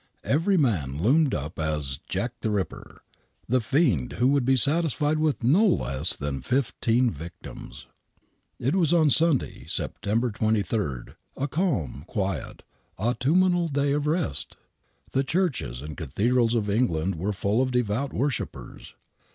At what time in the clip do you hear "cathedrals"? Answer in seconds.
15.95-16.55